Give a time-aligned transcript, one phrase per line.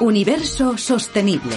[0.00, 1.54] Universo sostenible.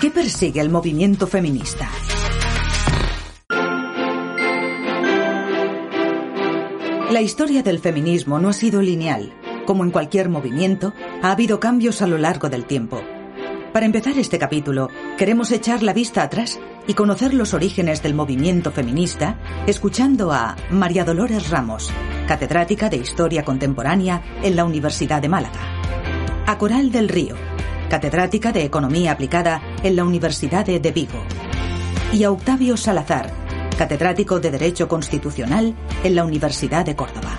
[0.00, 1.88] ¿Qué persigue el movimiento feminista?
[7.12, 9.32] La historia del feminismo no ha sido lineal.
[9.64, 13.00] Como en cualquier movimiento, ha habido cambios a lo largo del tiempo.
[13.72, 18.70] Para empezar este capítulo, queremos echar la vista atrás y conocer los orígenes del movimiento
[18.70, 21.90] feminista escuchando a María Dolores Ramos,
[22.28, 25.60] catedrática de Historia Contemporánea en la Universidad de Málaga,
[26.46, 27.34] a Coral del Río,
[27.88, 31.22] catedrática de Economía Aplicada en la Universidad de, de Vigo,
[32.12, 33.30] y a Octavio Salazar,
[33.78, 35.74] catedrático de Derecho Constitucional
[36.04, 37.38] en la Universidad de Córdoba.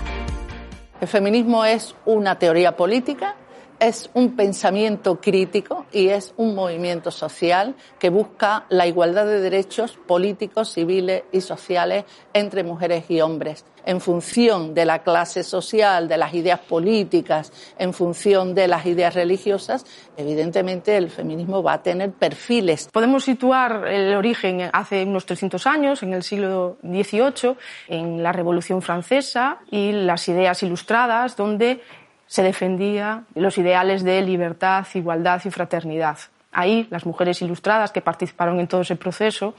[1.00, 3.36] El feminismo es una teoría política
[3.80, 9.96] es un pensamiento crítico y es un movimiento social que busca la igualdad de derechos
[10.06, 16.18] políticos, civiles y sociales entre mujeres y hombres, en función de la clase social, de
[16.18, 22.10] las ideas políticas, en función de las ideas religiosas, evidentemente el feminismo va a tener
[22.12, 22.88] perfiles.
[22.92, 27.56] Podemos situar el origen hace unos 300 años, en el siglo XVIII,
[27.88, 31.80] en la Revolución Francesa y las ideas ilustradas, donde
[32.28, 36.18] se defendía los ideales de libertad, igualdad y fraternidad.
[36.52, 39.54] Ahí las mujeres ilustradas que participaron en todo ese proceso,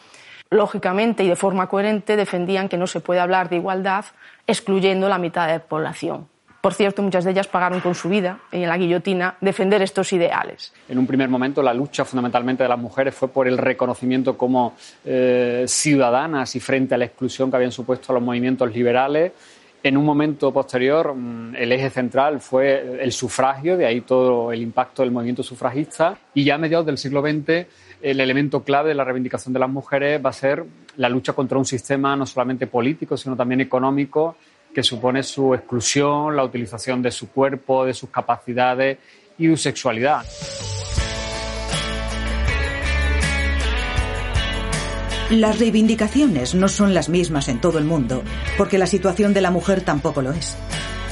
[0.50, 4.06] lógicamente y de forma coherente, defendían que no se puede hablar de igualdad
[4.48, 6.28] excluyendo la mitad de la población.
[6.62, 10.74] Por cierto, muchas de ellas pagaron con su vida en la guillotina defender estos ideales.
[10.90, 14.76] En un primer momento, la lucha fundamentalmente de las mujeres fue por el reconocimiento como
[15.06, 19.32] eh, ciudadanas y frente a la exclusión que habían supuesto los movimientos liberales
[19.82, 24.62] en un momento posterior, mm, el eje central fue el sufragio, de ahí todo el
[24.62, 27.68] impacto del movimiento sufragista, y ya a mediados del siglo XX
[28.02, 30.64] el elemento clave de la reivindicación de las mujeres va a ser
[30.98, 34.36] la lucha contra un sistema no solamente político, sino también económico,
[34.74, 38.98] que supone su exclusión, la utilización de su cuerpo, de sus capacidades
[39.38, 40.24] y su sexualidad.
[45.30, 48.24] Las reivindicaciones no son las mismas en todo el mundo,
[48.58, 50.58] porque la situación de la mujer tampoco lo es.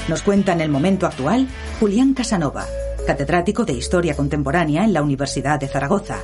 [0.08, 1.46] Nos cuenta en el momento actual
[1.78, 2.66] Julián Casanova,
[3.06, 6.18] catedrático de Historia Contemporánea en la Universidad de Zaragoza,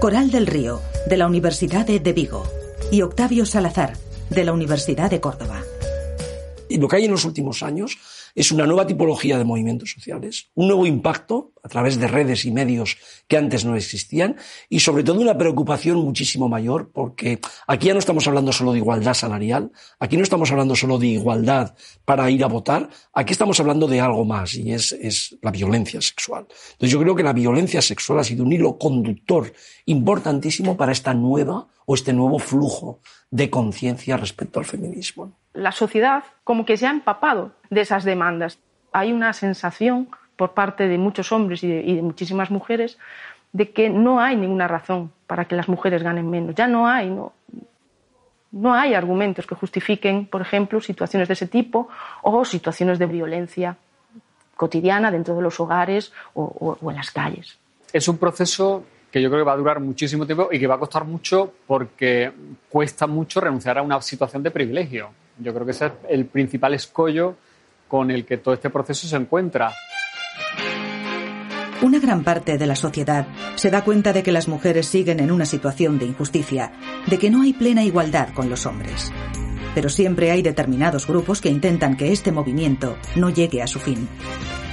[0.00, 2.44] Coral del Río, de la Universidad de, de Vigo,
[2.92, 3.94] y Octavio Salazar,
[4.30, 5.62] de la Universidad de Córdoba.
[6.68, 7.98] Y lo que hay en los últimos años
[8.34, 12.50] es una nueva tipología de movimientos sociales, un nuevo impacto a través de redes y
[12.50, 14.36] medios que antes no existían
[14.68, 18.78] y sobre todo una preocupación muchísimo mayor porque aquí ya no estamos hablando solo de
[18.78, 21.74] igualdad salarial, aquí no estamos hablando solo de igualdad
[22.04, 26.46] para ir a votar, aquí estamos hablando de algo más y es, la violencia sexual.
[26.72, 29.52] Entonces yo creo que la violencia sexual ha sido un hilo conductor
[29.86, 33.00] importantísimo para esta nueva o este nuevo flujo
[33.30, 38.58] de conciencia respecto al feminismo la sociedad como que se ha empapado de esas demandas.
[38.92, 42.98] Hay una sensación por parte de muchos hombres y de, muchísimas mujeres
[43.52, 46.54] de que no hay ninguna razón para que las mujeres ganen menos.
[46.54, 47.10] Ya no hay,
[48.52, 51.88] no, hay argumentos que justifiquen, por ejemplo, situaciones de ese tipo
[52.22, 53.76] o situaciones de violencia
[54.56, 57.58] cotidiana dentro de los hogares o, o en las calles.
[57.92, 60.74] Es un proceso que yo creo que va a durar muchísimo tiempo y que va
[60.74, 62.32] a costar mucho porque
[62.68, 65.10] cuesta mucho renunciar a una situación de privilegio.
[65.38, 67.36] Yo creo que ese es el principal escollo
[67.88, 69.72] con el que todo este proceso se encuentra.
[71.82, 75.30] Una gran parte de la sociedad se da cuenta de que las mujeres siguen en
[75.30, 76.72] una situación de injusticia,
[77.06, 79.12] de que no hay plena igualdad con los hombres.
[79.74, 84.08] Pero siempre hay determinados grupos que intentan que este movimiento no llegue a su fin.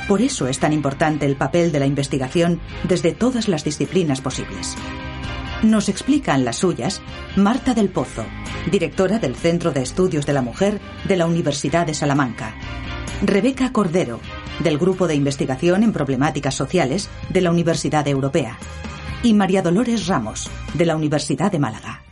[0.08, 4.78] Por eso es tan importante el papel de la investigación desde todas las disciplinas posibles.
[5.62, 7.02] Nos explican las suyas
[7.36, 8.26] Marta del Pozo,
[8.72, 12.56] directora del Centro de Estudios de la Mujer de la Universidad de Salamanca.
[13.22, 14.20] Rebeca Cordero,
[14.60, 18.58] del Grupo de Investigación en Problemáticas Sociales de la Universidad Europea.
[19.24, 22.03] Y María Dolores Ramos, de la Universidad de Málaga.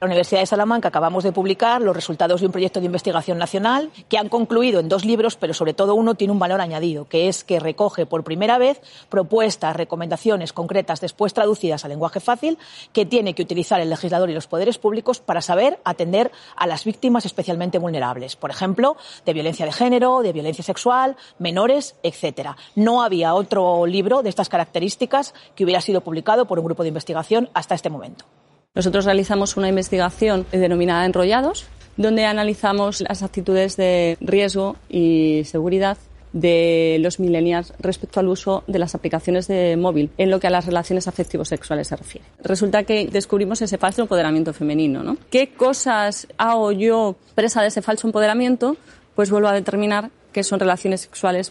[0.00, 3.90] La Universidad de Salamanca acabamos de publicar los resultados de un proyecto de investigación nacional
[4.08, 7.28] que han concluido en dos libros, pero sobre todo uno tiene un valor añadido, que
[7.28, 8.80] es que recoge por primera vez
[9.10, 12.56] propuestas, recomendaciones concretas después traducidas al lenguaje fácil
[12.94, 16.86] que tiene que utilizar el legislador y los poderes públicos para saber atender a las
[16.86, 22.56] víctimas especialmente vulnerables, por ejemplo, de violencia de género, de violencia sexual, menores, etcétera.
[22.74, 26.88] No había otro libro de estas características que hubiera sido publicado por un grupo de
[26.88, 28.24] investigación hasta este momento.
[28.72, 35.98] Nosotros realizamos una investigación denominada Enrollados, donde analizamos las actitudes de riesgo y seguridad
[36.32, 40.50] de los millennials respecto al uso de las aplicaciones de móvil en lo que a
[40.50, 42.24] las relaciones afectivos sexuales se refiere.
[42.44, 45.16] Resulta que descubrimos ese falso empoderamiento femenino, ¿no?
[45.30, 48.76] ¿Qué cosas hago yo presa de ese falso empoderamiento?
[49.16, 51.50] Pues vuelvo a determinar que son relaciones sexuales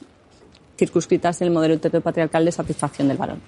[0.77, 3.42] circunscritas en el modelo heteropatriarcal de satisfacción del varón.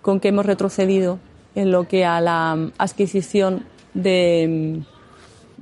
[0.00, 1.18] ¿Con qué hemos retrocedido
[1.54, 3.64] en lo que a la adquisición
[3.94, 4.82] de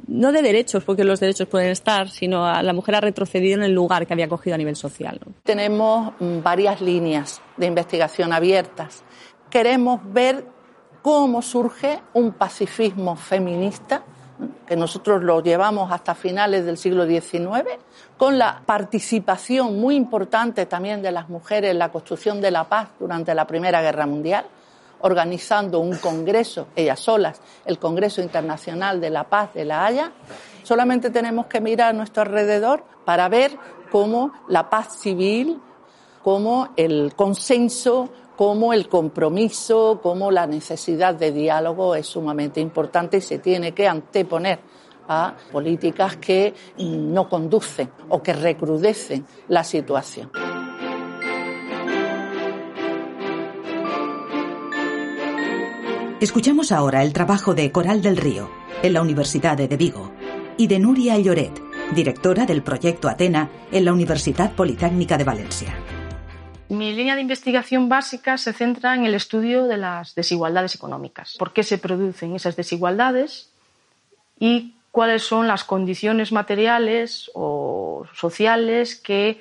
[0.07, 3.63] no de derechos, porque los derechos pueden estar, sino a la mujer ha retrocedido en
[3.63, 5.21] el lugar que había cogido a nivel social.
[5.45, 9.05] Tenemos mm, varias líneas de investigación abiertas.
[9.51, 10.45] Queremos ver
[11.03, 14.03] cómo surge un pacifismo feminista,
[14.67, 17.69] que nosotros lo llevamos hasta finales del siglo XIX,
[18.17, 22.89] con la participación muy importante también de las mujeres en la construcción de la paz
[22.99, 24.47] durante la Primera Guerra Mundial
[25.03, 30.13] organizando un congreso, ellas solas, el Congreso Internacional de la Paz de La Haya.
[30.63, 33.57] Solamente tenemos que mirar a nuestro alrededor para ver
[33.91, 35.61] cómo la paz civil,
[36.23, 43.21] cómo el consenso, cómo el compromiso, cómo la necesidad de diálogo es sumamente importante y
[43.21, 44.61] se tiene que anteponer
[45.09, 50.50] a políticas que no conducen o que recrudecen la situación.
[56.21, 58.51] Escuchamos ahora el trabajo de Coral del Río,
[58.83, 60.13] en la Universidad de Vigo,
[60.59, 61.59] y de Nuria Lloret,
[61.95, 65.75] directora del proyecto Atena en la Universidad Politécnica de Valencia.
[66.69, 71.37] Mi línea de investigación básica se centra en el estudio de las desigualdades económicas.
[71.39, 73.49] ¿Por qué se producen esas desigualdades?
[74.39, 79.41] Y cuáles son las condiciones materiales o sociales que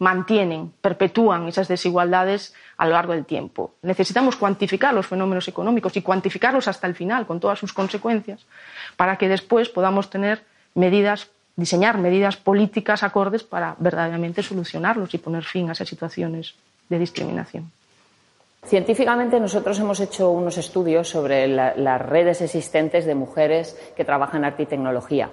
[0.00, 3.74] mantienen, perpetúan esas desigualdades a lo largo del tiempo.
[3.82, 8.46] Necesitamos cuantificar los fenómenos económicos y cuantificarlos hasta el final, con todas sus consecuencias,
[8.96, 10.40] para que después podamos tener
[10.74, 16.54] medidas, diseñar medidas políticas acordes para verdaderamente solucionarlos y poner fin a esas situaciones
[16.88, 17.70] de discriminación.
[18.64, 24.44] Científicamente nosotros hemos hecho unos estudios sobre las redes existentes de mujeres que trabajan en
[24.46, 25.28] arte y tecnología.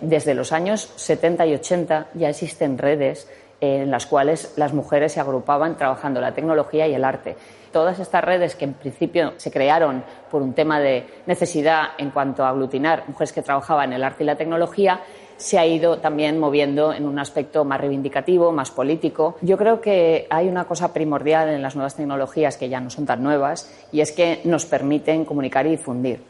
[0.00, 3.26] Desde los años 70 y 80 ya existen redes
[3.62, 7.36] en las cuales las mujeres se agrupaban trabajando la tecnología y el arte.
[7.70, 12.44] Todas estas redes que en principio se crearon por un tema de necesidad en cuanto
[12.44, 15.00] a aglutinar mujeres que trabajaban el arte y la tecnología,
[15.36, 19.36] se ha ido también moviendo en un aspecto más reivindicativo, más político.
[19.42, 23.06] Yo creo que hay una cosa primordial en las nuevas tecnologías que ya no son
[23.06, 26.20] tan nuevas y es que nos permiten comunicar y difundir.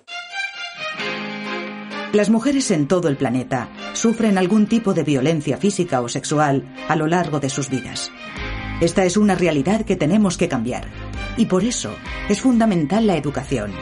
[2.13, 6.97] Las mujeres en todo el planeta sufren algún tipo de violencia física o sexual a
[6.97, 8.11] lo largo de sus vidas.
[8.81, 10.87] Esta es una realidad que tenemos que cambiar
[11.37, 11.95] y por eso
[12.29, 13.73] es fundamental la educación.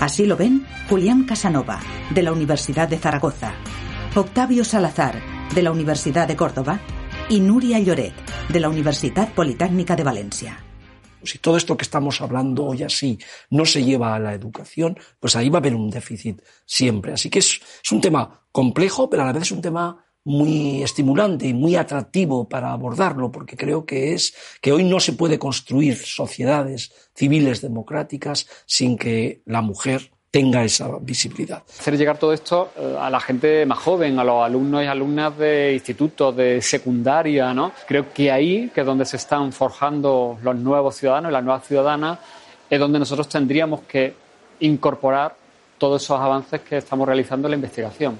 [0.00, 3.52] Así lo ven Julián Casanova, de la Universidad de Zaragoza,
[4.14, 5.20] Octavio Salazar,
[5.54, 6.80] de la Universidad de Córdoba,
[7.28, 8.14] y Nuria Lloret,
[8.48, 10.58] de la Universidad Politécnica de Valencia
[11.24, 13.18] si todo esto que estamos hablando hoy así
[13.50, 17.12] no se lleva a la educación, pues ahí va a haber un déficit siempre.
[17.12, 17.60] Así que es,
[17.90, 22.48] un tema complejo, pero a la vez es un tema muy estimulante y muy atractivo
[22.48, 28.46] para abordarlo, porque creo que es que hoy no se puede construir sociedades civiles democráticas
[28.66, 31.62] sin que la mujer tenga esa visibilidad.
[31.68, 35.36] Hacer llegar todo esto eh, a la gente más joven, a los alumnos y alumnas
[35.36, 37.72] de institutos, de secundaria, ¿no?
[37.86, 41.66] Creo que ahí, que es donde se están forjando los nuevos ciudadanos y las nuevas
[41.66, 42.18] ciudadanas,
[42.70, 44.14] es donde nosotros tendríamos que
[44.60, 45.36] incorporar
[45.76, 48.18] todos esos avances que estamos realizando en la investigación.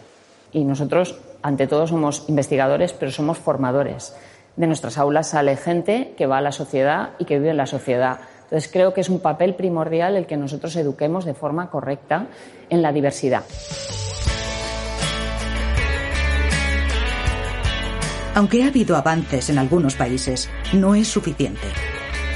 [0.53, 4.15] Y nosotros, ante todo, somos investigadores, pero somos formadores.
[4.57, 7.67] De nuestras aulas sale gente que va a la sociedad y que vive en la
[7.67, 8.21] sociedad
[8.53, 12.27] entonces creo que es un papel primordial el que nosotros eduquemos de forma correcta
[12.69, 13.45] en la diversidad.
[18.35, 21.67] Aunque ha habido avances en algunos países, no es suficiente.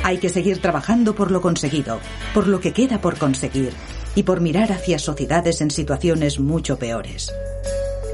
[0.05, 1.99] Hay que seguir trabajando por lo conseguido,
[2.33, 3.75] por lo que queda por conseguir
[4.15, 7.31] y por mirar hacia sociedades en situaciones mucho peores.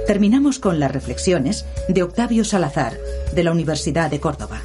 [0.08, 2.94] Terminamos con las reflexiones de Octavio Salazar,
[3.32, 4.60] de la Universidad de Córdoba.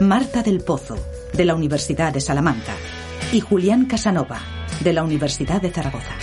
[0.00, 0.96] Marta del Pozo,
[1.32, 2.74] de la Universidad de Salamanca,
[3.32, 4.40] y Julián Casanova,
[4.80, 6.14] de la Universidad de Zaragoza.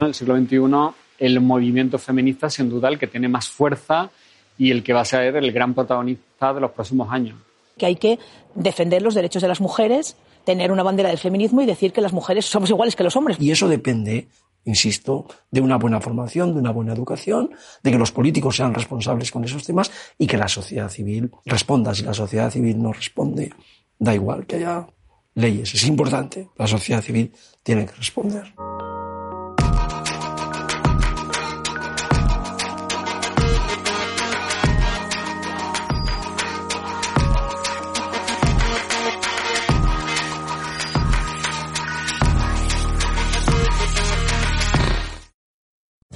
[0.00, 4.10] En el siglo XXI, el movimiento feminista, sin duda, el que tiene más fuerza
[4.56, 7.38] y el que va a ser el gran protagonista de los próximos años.
[7.76, 8.18] Que hay que
[8.54, 12.12] defender los derechos de las mujeres, tener una bandera del feminismo y decir que las
[12.12, 13.36] mujeres somos iguales que los hombres.
[13.40, 14.26] Y eso depende,
[14.68, 17.50] insisto, de una buena formación, de una buena educación,
[17.82, 21.94] de que los políticos sean responsables con esos temas y que la sociedad civil responda.
[21.94, 23.52] Si la sociedad civil no responde,
[23.98, 24.86] da igual que haya
[25.34, 25.74] leyes.
[25.74, 26.50] Es importante.
[26.56, 27.32] La sociedad civil
[27.62, 28.54] tiene que responder.